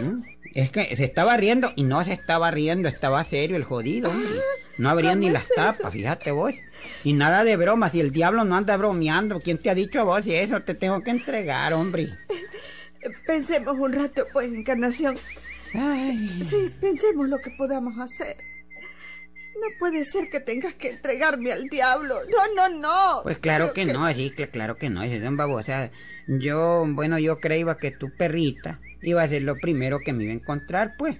¿Mm? 0.00 0.22
Es 0.54 0.70
que 0.70 0.94
se 0.94 1.04
estaba 1.04 1.36
riendo 1.36 1.72
y 1.74 1.82
no 1.82 2.04
se 2.04 2.12
estaba 2.12 2.50
riendo, 2.50 2.88
estaba 2.88 3.24
serio 3.24 3.56
el 3.56 3.64
jodido, 3.64 4.10
hombre. 4.10 4.40
No 4.78 4.88
abría 4.88 5.10
¿Cómo 5.10 5.20
ni 5.22 5.30
las 5.30 5.48
tapas, 5.48 5.92
fíjate 5.92 6.30
vos. 6.30 6.54
Y 7.02 7.12
nada 7.12 7.42
de 7.42 7.56
bromas, 7.56 7.92
si 7.92 8.00
el 8.00 8.12
diablo 8.12 8.44
no 8.44 8.56
anda 8.56 8.76
bromeando, 8.76 9.40
¿quién 9.40 9.58
te 9.58 9.70
ha 9.70 9.74
dicho 9.74 10.00
a 10.00 10.04
vos 10.04 10.22
eso 10.26 10.60
te 10.62 10.74
tengo 10.74 11.02
que 11.02 11.10
entregar, 11.10 11.72
hombre? 11.72 12.16
Pensemos 13.26 13.76
un 13.78 13.92
rato, 13.92 14.26
pues, 14.32 14.48
Encarnación. 14.48 15.16
Ay, 15.74 16.42
Sí, 16.44 16.72
pensemos 16.80 17.28
lo 17.28 17.38
que 17.38 17.50
podamos 17.50 17.98
hacer. 17.98 18.36
No 19.54 19.68
puede 19.78 20.04
ser 20.04 20.30
que 20.30 20.40
tengas 20.40 20.74
que 20.74 20.90
entregarme 20.90 21.52
al 21.52 21.64
diablo. 21.68 22.16
No, 22.28 22.68
no, 22.68 22.78
no. 22.78 23.22
Pues 23.22 23.38
claro 23.38 23.72
que, 23.72 23.84
no, 23.84 24.04
Asiscla, 24.04 24.48
claro 24.48 24.76
que 24.76 24.90
no, 24.90 25.02
es 25.02 25.26
un 25.26 25.36
babosa. 25.36 25.90
Yo, 26.26 26.84
bueno, 26.88 27.18
yo 27.18 27.38
creía 27.38 27.76
que 27.76 27.90
tu 27.90 28.10
perrita 28.16 28.80
iba 29.02 29.22
a 29.22 29.28
ser 29.28 29.42
lo 29.42 29.56
primero 29.56 30.00
que 30.00 30.12
me 30.12 30.24
iba 30.24 30.32
a 30.32 30.36
encontrar, 30.36 30.94
pues. 30.98 31.18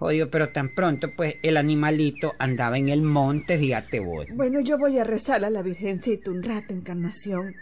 Oye, 0.00 0.26
pero 0.26 0.50
tan 0.50 0.74
pronto, 0.74 1.14
pues, 1.16 1.36
el 1.42 1.56
animalito 1.56 2.34
andaba 2.38 2.78
en 2.78 2.88
el 2.88 3.02
monte, 3.02 3.58
fíjate 3.58 3.98
vos. 4.00 4.26
Bueno, 4.30 4.60
yo 4.60 4.78
voy 4.78 4.98
a 4.98 5.04
rezar 5.04 5.44
a 5.44 5.50
la 5.50 5.62
Virgencita 5.62 6.30
un 6.30 6.42
rato, 6.42 6.72
Encarnación. 6.72 7.56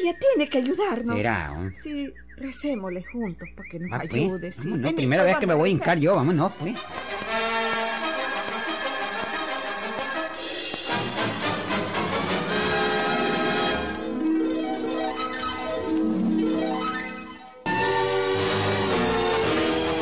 Ella 0.00 0.16
tiene 0.18 0.48
que 0.48 0.58
ayudarnos. 0.58 1.16
Mira, 1.16 1.48
¿no? 1.48 1.70
Sí, 1.74 2.12
recémosle 2.40 3.04
juntos 3.12 3.48
para 3.54 3.68
que 3.68 3.78
nos 3.78 3.92
Va, 3.92 3.98
pues, 3.98 4.12
ayude. 4.12 4.52
sí. 4.52 4.58
vámonos, 4.64 4.82
Vení, 4.82 4.96
primera 4.96 5.22
vez 5.24 5.36
que 5.36 5.46
me 5.46 5.54
voy 5.54 5.70
a 5.70 5.72
hincar 5.72 5.98
yo, 5.98 6.16
vámonos, 6.16 6.52
pues. 6.58 6.74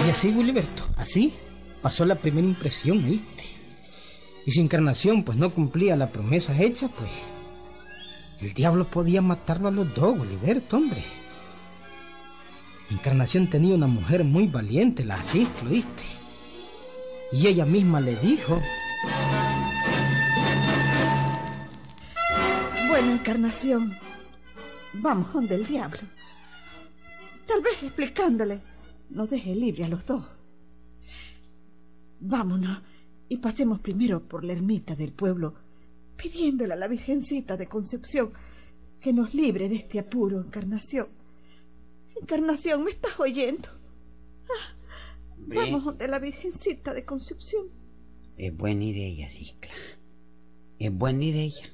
Y 0.07 0.11
así, 0.11 0.33
Gilberto, 0.33 0.85
así 0.97 1.35
pasó 1.83 2.05
la 2.05 2.15
primera 2.17 2.47
impresión, 2.47 3.05
¿viste? 3.05 3.45
Y 4.47 4.51
si 4.51 4.61
Encarnación 4.61 5.23
pues 5.25 5.37
no 5.37 5.53
cumplía 5.53 5.97
la 5.97 6.11
promesa 6.11 6.59
hecha, 6.61 6.89
pues 6.89 7.11
el 8.41 8.53
diablo 8.55 8.87
podía 8.87 9.21
matarlo 9.21 9.69
a 9.69 9.73
los 9.73 9.95
dos, 9.95 10.17
Gilberto, 10.17 10.77
hombre. 10.79 11.03
Encarnación 12.91 13.49
tenía 13.49 13.75
una 13.75 13.87
mujer 13.87 14.25
muy 14.25 14.47
valiente, 14.47 15.05
la 15.05 15.17
Asisclo, 15.17 15.71
¿viste? 15.71 16.05
Y 17.33 17.47
ella 17.47 17.67
misma 17.67 18.01
le 18.01 18.17
dijo, 18.17 18.59
Bueno, 22.89 23.13
Encarnación, 23.13 23.95
vamos 24.95 25.33
donde 25.35 25.57
el 25.57 25.67
diablo. 25.67 26.01
Tal 27.47 27.61
vez 27.61 27.83
explicándole 27.83 28.61
nos 29.11 29.29
deje 29.29 29.55
libre 29.55 29.85
a 29.85 29.89
los 29.89 30.07
dos. 30.07 30.25
Vámonos 32.21 32.83
y 33.29 33.37
pasemos 33.37 33.81
primero 33.81 34.27
por 34.27 34.45
la 34.45 34.55
ermita 34.55 34.95
del 34.95 35.13
pueblo, 35.13 35.55
pidiéndole 36.17 36.73
a 36.73 36.77
la 36.77 36.89
Virgencita 36.89 37.57
de 37.59 37.67
Concepción 37.67 38.33
que 39.01 39.13
nos 39.13 39.35
libre 39.35 39.69
de 39.69 39.77
este 39.77 39.99
apuro, 39.99 40.41
Encarnación. 40.41 41.18
Encarnación, 42.21 42.85
¿me 42.85 42.91
estás 42.91 43.19
oyendo? 43.19 43.69
Ah, 44.45 44.77
vamos 45.37 45.85
donde 45.85 46.09
la 46.09 46.19
Virgencita 46.19 46.95
de 46.95 47.05
Concepción. 47.05 47.69
Es 48.37 48.57
buena 48.57 48.85
idea, 48.85 49.27
Asiscla. 49.27 49.73
Es 50.79 50.93
buena 50.93 51.25
idea. 51.25 51.65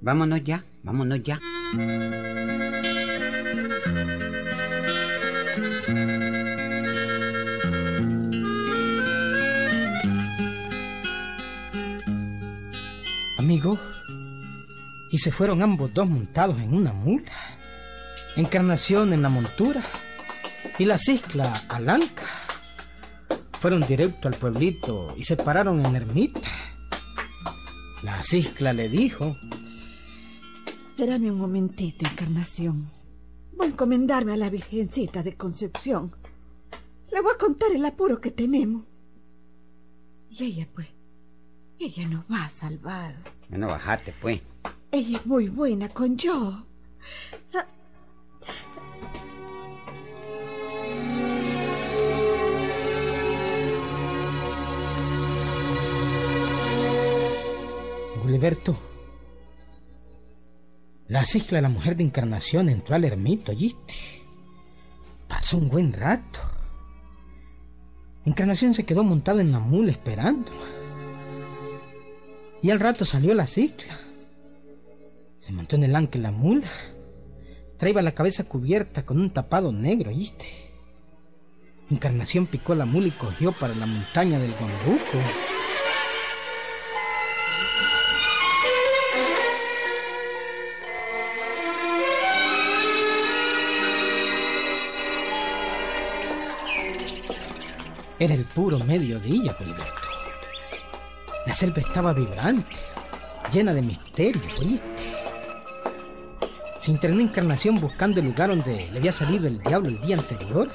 Vámonos 0.00 0.42
ya, 0.44 0.64
vámonos 0.82 1.22
ya. 1.22 1.40
amigo, 13.44 13.78
y 15.10 15.18
se 15.18 15.30
fueron 15.30 15.62
ambos 15.62 15.92
dos 15.92 16.08
montados 16.08 16.58
en 16.60 16.74
una 16.74 16.92
mula. 16.92 17.30
Encarnación 18.36 19.12
en 19.12 19.22
la 19.22 19.28
montura 19.28 19.82
y 20.78 20.84
la 20.84 20.98
ciscla 20.98 21.64
alanca. 21.68 22.24
Fueron 23.60 23.86
directo 23.86 24.26
al 24.26 24.34
pueblito 24.34 25.14
y 25.16 25.22
se 25.22 25.36
pararon 25.36 25.84
en 25.84 25.92
la 25.92 25.98
ermita. 25.98 26.50
La 28.02 28.22
ciscla 28.22 28.72
le 28.72 28.88
dijo, 28.88 29.36
Espérame 30.88 31.30
un 31.30 31.38
momentito, 31.38 32.06
Encarnación. 32.06 32.90
Voy 33.56 33.68
a 33.68 33.70
encomendarme 33.70 34.32
a 34.32 34.36
la 34.36 34.50
Virgencita 34.50 35.22
de 35.22 35.36
Concepción. 35.36 36.12
Le 37.12 37.20
voy 37.20 37.32
a 37.34 37.38
contar 37.38 37.70
el 37.72 37.84
apuro 37.84 38.20
que 38.20 38.32
tenemos. 38.32 38.84
Y 40.28 40.44
ella, 40.44 40.68
pues, 40.74 40.88
ella 41.78 42.08
nos 42.08 42.24
va 42.24 42.44
a 42.44 42.48
salvar. 42.48 43.14
Bueno, 43.48 43.68
bajate, 43.68 44.12
pues. 44.20 44.40
Ella 44.90 45.18
es 45.18 45.26
muy 45.26 45.48
buena 45.48 45.88
con 45.88 46.16
yo. 46.16 46.66
Ah, 47.54 47.66
Guliberto. 58.44 58.76
La 61.08 61.24
ciscla, 61.24 61.62
la 61.62 61.70
mujer 61.70 61.96
de 61.96 62.04
Encarnación, 62.04 62.68
entró 62.68 62.94
al 62.94 63.04
ermito, 63.04 63.52
¿oíste? 63.52 63.94
Pasó 65.26 65.56
un 65.56 65.68
buen 65.68 65.94
rato. 65.94 66.40
Encarnación 68.26 68.74
se 68.74 68.84
quedó 68.84 69.02
montado 69.02 69.40
en 69.40 69.50
la 69.50 69.60
mula 69.60 69.92
esperando. 69.92 70.52
Y 72.60 72.70
al 72.70 72.80
rato 72.80 73.06
salió 73.06 73.34
la 73.34 73.46
cicla. 73.46 73.98
Se 75.38 75.52
montó 75.52 75.76
en 75.76 75.84
el 75.84 75.96
ancla 75.96 76.20
la 76.20 76.30
mula. 76.30 76.68
Traía 77.78 78.02
la 78.02 78.14
cabeza 78.14 78.44
cubierta 78.44 79.06
con 79.06 79.18
un 79.20 79.30
tapado 79.30 79.72
negro, 79.72 80.10
¿oíste? 80.10 80.46
Encarnación 81.90 82.46
picó 82.46 82.74
la 82.74 82.84
mula 82.84 83.08
y 83.08 83.12
cogió 83.12 83.52
para 83.52 83.74
la 83.74 83.86
montaña 83.86 84.38
del 84.38 84.52
Guambuco. 84.52 85.18
Era 98.18 98.34
el 98.34 98.44
puro 98.44 98.78
mediodía, 98.78 99.54
Gilberto. 99.54 100.08
La 101.46 101.52
selva 101.52 101.80
estaba 101.80 102.12
vibrante, 102.12 102.76
llena 103.52 103.74
de 103.74 103.82
misterio, 103.82 104.40
¿oíste? 104.58 105.02
Se 106.80 106.92
internó 106.92 107.20
Encarnación 107.20 107.80
buscando 107.80 108.20
el 108.20 108.26
lugar 108.26 108.50
donde 108.50 108.88
le 108.92 108.98
había 108.98 109.10
salido 109.10 109.48
el 109.48 109.58
diablo 109.58 109.88
el 109.88 110.00
día 110.00 110.16
anterior. 110.16 110.70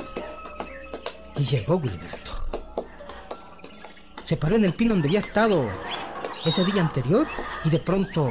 Y 1.38 1.43
llegó 1.43 1.80
Gilberto. 1.80 2.32
Se 4.23 4.36
paró 4.36 4.58
en 4.58 4.65
el 4.65 4.73
pino 4.73 4.93
donde 4.93 5.08
había 5.08 5.21
estado 5.21 5.69
ese 6.45 6.65
día 6.65 6.82
anterior 6.82 7.25
y 7.63 7.69
de 7.69 7.80
pronto 7.80 8.30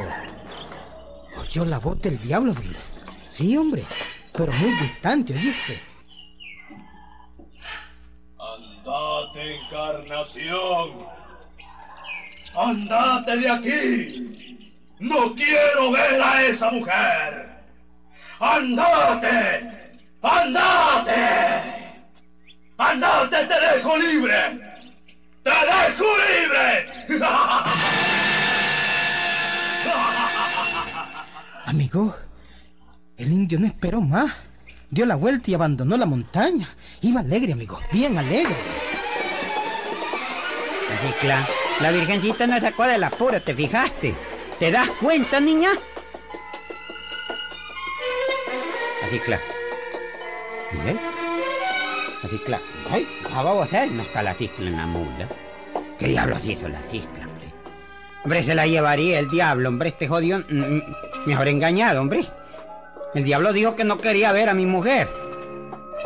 oyó 1.41 1.65
la 1.65 1.79
voz 1.79 2.01
del 2.03 2.21
diablo, 2.21 2.55
Gilberto. 2.55 3.13
Sí, 3.31 3.57
hombre, 3.57 3.87
pero 4.33 4.53
muy 4.53 4.71
distante, 4.73 5.33
¿oíste? 5.35 5.88
Encarnación. 9.89 11.07
Andate 12.57 13.37
de 13.37 13.51
aquí. 13.51 14.71
No 14.99 15.35
quiero 15.35 15.93
ver 15.93 16.21
a 16.23 16.43
esa 16.43 16.71
mujer. 16.71 17.49
Andate. 18.41 19.93
Andate. 20.23 21.13
Andate, 22.77 23.37
te 23.47 23.61
dejo 23.77 23.97
libre. 23.97 24.61
Te 25.43 25.51
dejo 25.51 26.05
libre. 26.29 26.87
Amigo, 31.67 32.15
el 33.17 33.31
indio 33.31 33.59
no 33.59 33.67
esperó 33.67 34.01
más. 34.01 34.33
Dio 34.91 35.05
la 35.05 35.17
vuelta 35.17 35.51
y 35.51 35.55
abandonó 35.55 35.97
la 35.99 36.07
montaña. 36.07 36.67
Iba 37.03 37.21
alegre, 37.21 37.53
amigo, 37.53 37.79
bien 37.93 38.17
alegre. 38.17 38.57
La 41.81 41.93
virgencita 41.93 42.47
nos 42.47 42.61
sacó 42.61 42.85
del 42.85 43.05
apuro, 43.05 43.41
¿te 43.41 43.55
fijaste? 43.55 44.15
¿Te 44.59 44.71
das 44.71 44.91
cuenta, 45.01 45.39
niña? 45.39 45.71
Asiscla. 49.05 49.39
Miguel. 50.73 50.99
Asiscla. 52.25 52.61
Ay, 52.91 53.07
ya 53.31 53.43
vamos 53.43 53.73
a 53.73 53.81
ver, 53.81 53.93
no 53.93 54.03
está 54.03 54.23
la 54.23 54.35
ciscla 54.35 54.67
en 54.67 54.77
la 54.77 54.87
mula. 54.87 55.29
¿Qué 55.99 56.09
diablos 56.09 56.45
hizo 56.45 56.69
la 56.69 56.81
ciscla, 56.91 57.27
hombre? 57.27 57.53
Hombre, 58.25 58.43
se 58.43 58.55
la 58.55 58.67
llevaría 58.67 59.21
el 59.21 59.31
diablo, 59.31 59.69
hombre, 59.69 59.91
este 59.91 60.09
jodido 60.09 60.41
mm, 60.41 60.59
mm, 60.59 60.83
me 61.27 61.35
habrá 61.35 61.51
engañado, 61.51 62.01
hombre. 62.01 62.25
El 63.15 63.23
diablo 63.23 63.53
dijo 63.53 63.77
que 63.77 63.85
no 63.85 63.99
quería 63.99 64.33
ver 64.33 64.49
a 64.49 64.55
mi 64.55 64.67
mujer. 64.67 65.09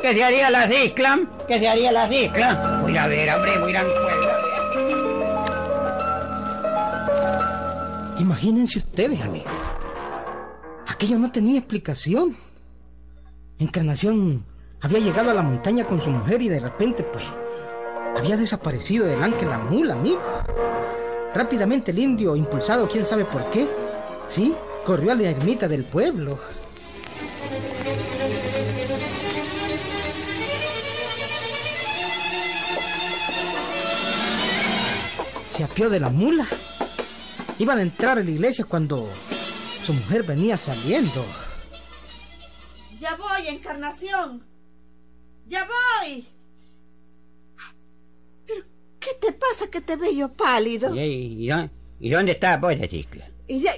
¿Qué 0.03 0.13
se 0.13 0.23
haría 0.23 0.51
la 0.51 0.69
ciscla? 0.69 1.19
¿Qué 1.49 1.59
se 1.59 1.69
haría 1.69 1.93
la 1.93 2.09
ciscla? 2.09 2.81
Voy 2.83 2.97
a 2.97 3.07
ver, 3.07 3.31
hombre, 3.35 3.59
voy 3.59 3.69
a 3.69 3.71
ir 3.71 3.77
a 3.79 4.12
Imagínense 8.23 8.79
ustedes, 8.79 9.21
amigo. 9.21 9.51
Aquello 10.87 11.19
no 11.19 11.33
tenía 11.33 11.59
explicación. 11.59 12.37
Encarnación 13.59 14.45
había 14.81 15.01
llegado 15.01 15.33
a 15.33 15.35
la 15.35 15.43
montaña 15.43 15.85
con 15.85 16.01
su 16.01 16.09
mujer 16.11 16.41
y 16.41 16.49
de 16.49 16.61
repente, 16.61 17.03
pues, 17.03 17.25
había 18.17 18.37
desaparecido 18.37 19.07
del 19.07 19.21
ancla 19.21 19.49
la 19.49 19.59
mula, 19.59 19.95
amigo. 19.95 20.21
Rápidamente 21.35 21.91
el 21.91 21.99
indio, 21.99 22.37
impulsado 22.37 22.89
quién 22.89 23.05
sabe 23.05 23.25
por 23.25 23.45
qué, 23.51 23.67
sí, 24.29 24.55
corrió 24.87 25.11
a 25.11 25.15
la 25.17 25.29
ermita 25.29 25.67
del 25.67 25.83
pueblo. 25.83 26.39
Se 35.49 35.65
apió 35.65 35.91
de 35.91 35.99
la 35.99 36.11
mula. 36.11 36.47
Iban 37.63 37.79
a 37.79 37.83
entrar 37.83 38.19
a 38.19 38.25
la 38.25 38.31
iglesia 38.31 38.65
cuando 38.65 39.09
su 39.85 39.93
mujer 39.93 40.25
venía 40.25 40.57
saliendo. 40.57 41.25
Ya 42.99 43.15
voy, 43.15 43.47
Encarnación. 43.47 44.45
Ya 45.47 45.65
voy. 45.65 46.27
Pero, 48.45 48.65
¿qué 48.99 49.11
te 49.21 49.31
pasa 49.31 49.71
que 49.71 49.81
te 49.81 49.95
veo 49.95 50.33
pálido? 50.33 50.93
¿Y, 50.93 50.99
y, 50.99 51.53
y, 51.53 51.71
y 52.01 52.11
dónde 52.11 52.33
está 52.33 52.57
vos, 52.57 52.75
Chicla? 52.89 53.31
Y 53.47 53.61
ya... 53.61 53.71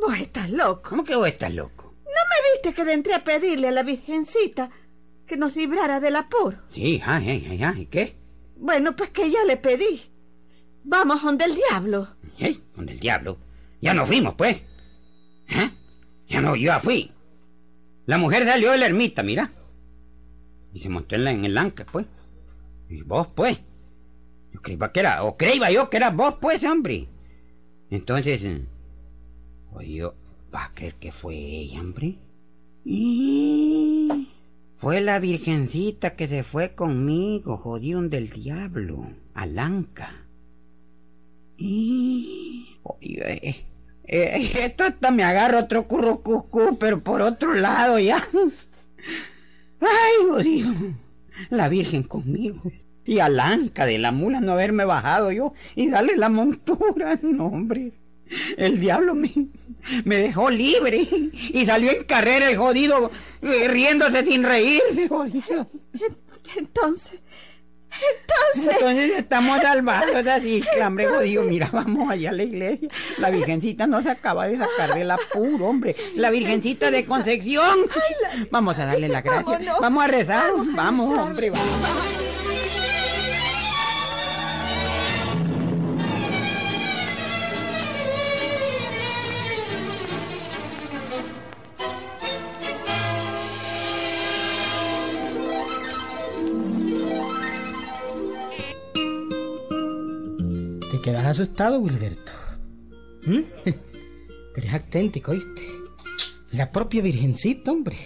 Vos 0.00 0.16
estás 0.18 0.50
loco. 0.50 0.88
¿Cómo 0.88 1.04
que 1.04 1.16
vos 1.16 1.28
estás 1.28 1.52
loco? 1.52 1.94
¿No 2.06 2.10
me 2.10 2.52
viste 2.54 2.72
que 2.72 2.90
entré 2.90 3.12
a 3.12 3.22
pedirle 3.22 3.68
a 3.68 3.72
la 3.72 3.82
Virgencita 3.82 4.70
que 5.26 5.36
nos 5.36 5.54
librara 5.56 6.00
del 6.00 6.16
apuro? 6.16 6.56
Sí, 6.70 7.02
ay, 7.04 7.28
ay, 7.28 7.46
ay, 7.50 7.62
ay, 7.62 7.80
¿y 7.82 7.86
qué? 7.86 8.16
Bueno, 8.56 8.96
pues 8.96 9.10
que 9.10 9.30
ya 9.30 9.44
le 9.44 9.58
pedí. 9.58 10.10
Vamos 10.84 11.22
donde 11.22 11.44
el 11.44 11.54
diablo. 11.54 12.08
¿Eh? 12.40 12.58
¿Donde 12.74 12.92
el 12.92 13.00
diablo? 13.00 13.38
Ya 13.80 13.94
nos 13.94 14.08
fuimos, 14.08 14.34
pues. 14.34 14.56
¿Eh? 15.48 15.70
Ya 16.28 16.40
no, 16.40 16.56
yo 16.56 16.66
ya 16.66 16.80
fui. 16.80 17.12
La 18.06 18.18
mujer 18.18 18.44
salió 18.44 18.72
de 18.72 18.78
la 18.78 18.86
ermita, 18.86 19.22
mira. 19.22 19.52
Y 20.72 20.80
se 20.80 20.88
montó 20.88 21.14
en, 21.14 21.24
la, 21.24 21.32
en 21.32 21.44
el 21.44 21.58
anca, 21.58 21.86
pues. 21.90 22.06
Y 22.88 23.02
vos, 23.02 23.28
pues. 23.34 23.60
Yo 24.52 24.60
creía 24.62 24.90
que 24.92 25.00
era, 25.00 25.22
o 25.22 25.36
creía 25.36 25.70
yo 25.70 25.90
que 25.90 25.98
era 25.98 26.10
vos, 26.10 26.36
pues, 26.40 26.64
hombre. 26.64 27.08
Entonces, 27.90 28.42
eh, 28.42 28.66
oye, 29.72 30.02
¿va 30.54 30.64
a 30.64 30.74
creer 30.74 30.94
que 30.94 31.12
fue 31.12 31.34
ella, 31.36 31.80
hombre? 31.80 32.18
Y... 32.84 34.28
Fue 34.76 35.02
la 35.02 35.18
virgencita 35.18 36.16
que 36.16 36.26
se 36.26 36.42
fue 36.42 36.74
conmigo, 36.74 37.58
jodieron 37.58 38.08
del 38.08 38.30
diablo, 38.30 39.10
al 39.34 39.58
anca. 39.58 40.14
Y... 40.14 40.19
Oye, 41.60 42.66
eh, 43.02 43.64
eh, 44.06 44.50
esto 44.64 44.84
hasta 44.84 45.10
me 45.10 45.22
agarra 45.22 45.60
otro 45.60 45.86
currucucú, 45.86 46.78
pero 46.78 47.02
por 47.02 47.20
otro 47.20 47.54
lado 47.54 47.98
ya. 47.98 48.26
Ay, 49.80 50.26
jodido. 50.28 50.72
La 51.50 51.68
Virgen 51.68 52.02
conmigo. 52.02 52.62
Y 53.04 53.18
al 53.18 53.40
anca 53.40 53.86
de 53.86 53.98
la 53.98 54.12
mula 54.12 54.40
no 54.40 54.52
haberme 54.52 54.84
bajado 54.84 55.32
yo 55.32 55.52
y 55.74 55.88
darle 55.88 56.16
la 56.16 56.28
montura. 56.28 57.18
No, 57.22 57.46
hombre. 57.46 57.92
El 58.56 58.78
diablo 58.78 59.14
me, 59.14 59.32
me 60.04 60.16
dejó 60.16 60.50
libre 60.50 61.04
y 61.52 61.66
salió 61.66 61.90
en 61.90 62.04
carrera 62.04 62.48
el 62.48 62.56
jodido, 62.56 63.10
eh, 63.42 63.68
riéndose 63.68 64.24
sin 64.24 64.44
reírse. 64.44 65.08
Entonces, 66.56 67.20
entonces... 67.90 68.74
Entonces 68.74 69.18
estamos 69.18 69.60
salvados 69.60 70.26
así, 70.26 70.62
hombre, 70.84 71.06
jodido. 71.06 71.42
Mira, 71.44 71.68
vamos 71.72 72.10
allá 72.10 72.30
a 72.30 72.32
la 72.32 72.42
iglesia. 72.42 72.88
La 73.18 73.30
Virgencita 73.30 73.86
no 73.86 74.02
se 74.02 74.10
acaba 74.10 74.48
de 74.48 74.56
sacar 74.56 74.94
del 74.94 75.10
apuro, 75.10 75.66
hombre. 75.66 75.96
La 76.14 76.30
Virgencita 76.30 76.90
de 76.90 77.04
Concepción. 77.04 77.78
Vamos 78.50 78.78
a 78.78 78.86
darle 78.86 79.08
la 79.08 79.22
gracia. 79.22 79.60
Vamos 79.80 80.04
a 80.04 80.06
rezar. 80.06 80.50
Vamos 80.74 81.18
hombre, 81.18 81.50
vamos. 81.50 82.19
Asustado, 101.30 101.78
Wilberto. 101.78 102.32
¿Mm? 103.26 103.40
Pero 104.54 104.66
es 104.66 104.72
auténtico, 104.74 105.30
¿oíste? 105.32 105.62
La 106.52 106.72
propia 106.72 107.02
Virgencita, 107.02 107.70
hombre. 107.70 107.96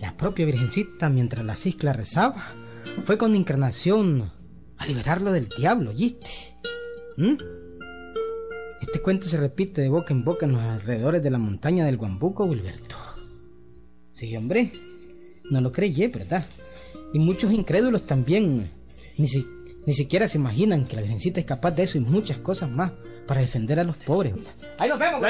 La 0.00 0.16
propia 0.16 0.46
Virgencita, 0.46 1.08
mientras 1.08 1.44
la 1.44 1.54
ciscla 1.54 1.92
rezaba, 1.92 2.42
fue 3.04 3.18
con 3.18 3.34
encarnación 3.34 4.30
a 4.76 4.86
liberarlo 4.86 5.32
del 5.32 5.48
diablo, 5.48 5.90
¿oíste? 5.90 6.30
¿Mm? 7.16 7.34
Este 8.80 9.00
cuento 9.00 9.26
se 9.26 9.36
repite 9.38 9.80
de 9.80 9.88
boca 9.88 10.12
en 10.12 10.24
boca 10.24 10.46
en 10.46 10.52
los 10.52 10.60
alrededores 10.60 11.22
de 11.22 11.30
la 11.30 11.38
montaña 11.38 11.84
del 11.86 11.96
Guambuco, 11.96 12.44
Wilberto. 12.44 12.96
Sí, 14.12 14.36
hombre. 14.36 14.70
No 15.50 15.60
lo 15.60 15.72
creyé, 15.72 16.08
¿verdad? 16.08 16.46
Y 17.12 17.18
muchos 17.18 17.50
incrédulos 17.52 18.06
también 18.06 18.70
ni, 19.18 19.26
si- 19.26 19.46
ni 19.86 19.92
siquiera 19.92 20.28
se 20.28 20.38
imaginan 20.38 20.86
que 20.86 20.96
la 20.96 21.02
Virgencita 21.02 21.40
es 21.40 21.46
capaz 21.46 21.72
de 21.72 21.82
eso 21.82 21.98
y 21.98 22.00
muchas 22.00 22.38
cosas 22.38 22.70
más 22.70 22.92
para 23.26 23.40
defender 23.40 23.80
a 23.80 23.84
los 23.84 23.96
pobres. 23.96 24.34
Ahí 24.78 24.88
nos 24.88 24.98
vemos. 24.98 25.20